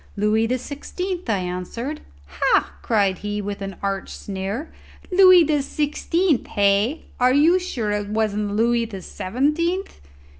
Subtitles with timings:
[0.17, 2.01] "Louis the Sixteenth," I answered.
[2.25, 4.73] "Ha!" cried he, with an arch sneer;
[5.11, 7.05] "Louis the Sixteenth, hey?
[7.19, 10.01] Are you sure it wasn't Louis the Seventeenth?"